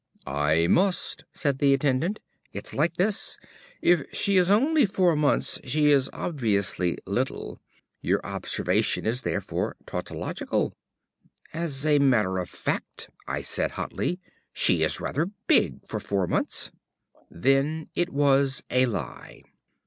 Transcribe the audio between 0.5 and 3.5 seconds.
must," said the attendant. "It's like this.